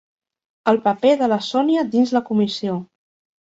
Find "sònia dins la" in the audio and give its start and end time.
1.49-2.23